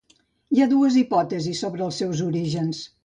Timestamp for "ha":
0.63-0.67